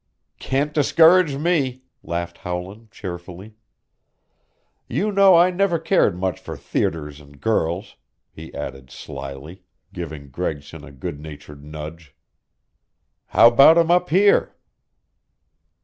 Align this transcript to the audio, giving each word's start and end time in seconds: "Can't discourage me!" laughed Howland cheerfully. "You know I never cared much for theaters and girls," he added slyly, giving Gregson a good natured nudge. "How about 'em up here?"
"Can't 0.39 0.73
discourage 0.73 1.35
me!" 1.37 1.83
laughed 2.01 2.39
Howland 2.39 2.89
cheerfully. 2.89 3.53
"You 4.87 5.11
know 5.11 5.35
I 5.35 5.51
never 5.51 5.77
cared 5.77 6.19
much 6.19 6.39
for 6.39 6.57
theaters 6.57 7.21
and 7.21 7.39
girls," 7.39 7.97
he 8.31 8.51
added 8.55 8.89
slyly, 8.89 9.61
giving 9.93 10.31
Gregson 10.31 10.83
a 10.83 10.91
good 10.91 11.19
natured 11.19 11.63
nudge. 11.63 12.15
"How 13.27 13.45
about 13.49 13.77
'em 13.77 13.91
up 13.91 14.09
here?" 14.09 14.55